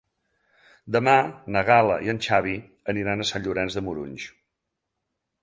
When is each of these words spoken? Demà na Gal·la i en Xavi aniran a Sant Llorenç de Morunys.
Demà 0.95 1.13
na 1.55 1.63
Gal·la 1.67 1.97
i 2.07 2.13
en 2.15 2.21
Xavi 2.29 2.57
aniran 2.95 3.23
a 3.23 3.29
Sant 3.33 3.45
Llorenç 3.47 3.79
de 3.79 3.85
Morunys. 3.91 4.27